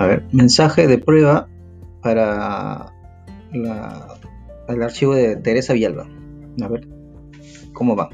[0.00, 1.46] A ver, mensaje de prueba
[2.00, 2.90] para
[3.52, 4.18] la,
[4.66, 6.08] el archivo de Teresa Villalba.
[6.62, 6.88] A ver
[7.74, 8.08] cómo va.